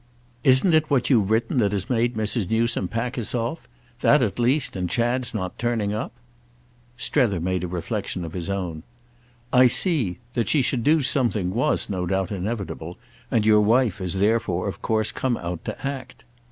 [0.43, 2.49] "Isn't it what you've written that has made Mrs.
[2.49, 3.67] Newsome pack us off?
[3.99, 6.11] That at least and Chad's not turning up?"
[6.97, 8.81] Strether made a reflexion of his own.
[9.53, 10.17] "I see.
[10.33, 12.97] That she should do something was, no doubt, inevitable,
[13.29, 16.23] and your wife has therefore of course come out to act."